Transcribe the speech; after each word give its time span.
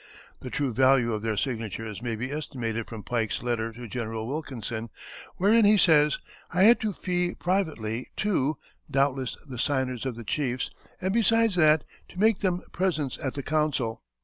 The 0.39 0.49
true 0.49 0.73
value 0.73 1.13
of 1.13 1.21
their 1.21 1.37
signatures 1.37 2.01
may 2.01 2.15
be 2.15 2.31
estimated 2.31 2.87
from 2.87 3.03
Pike's 3.03 3.43
letter 3.43 3.71
to 3.73 3.87
General 3.87 4.25
Wilkinson, 4.27 4.89
wherein 5.37 5.63
he 5.63 5.77
says: 5.77 6.17
"I 6.49 6.63
had 6.63 6.79
to 6.79 6.91
fee 6.91 7.35
privately 7.35 8.07
two 8.17 8.57
(doubtless 8.89 9.37
the 9.47 9.59
signers) 9.59 10.07
of 10.07 10.15
the 10.15 10.23
chiefs, 10.23 10.71
and 11.01 11.13
besides 11.13 11.53
that, 11.53 11.83
to 12.09 12.19
make 12.19 12.39
them 12.39 12.63
presents 12.71 13.19
at 13.21 13.35
the 13.35 13.43
council." 13.43 14.01